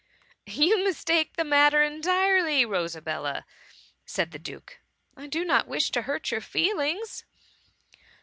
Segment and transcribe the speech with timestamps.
[0.47, 3.45] ^^ You mistake the matter entirely, Rosa bella,"
[4.03, 4.79] said the duke;
[5.17, 7.23] '^ I do not wish to hurt your feelings.